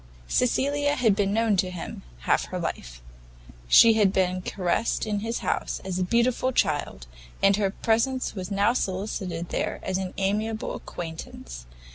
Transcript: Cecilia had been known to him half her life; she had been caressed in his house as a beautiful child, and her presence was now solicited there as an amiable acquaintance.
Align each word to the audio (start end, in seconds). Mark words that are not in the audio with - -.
Cecilia 0.27 0.95
had 0.95 1.15
been 1.15 1.31
known 1.31 1.57
to 1.57 1.69
him 1.69 2.01
half 2.21 2.45
her 2.45 2.57
life; 2.57 3.03
she 3.67 3.93
had 3.93 4.11
been 4.11 4.41
caressed 4.41 5.05
in 5.05 5.19
his 5.19 5.37
house 5.45 5.79
as 5.85 5.99
a 5.99 6.03
beautiful 6.03 6.51
child, 6.51 7.05
and 7.43 7.55
her 7.57 7.69
presence 7.69 8.33
was 8.33 8.49
now 8.49 8.73
solicited 8.73 9.49
there 9.49 9.79
as 9.83 9.99
an 9.99 10.15
amiable 10.17 10.73
acquaintance. 10.73 11.67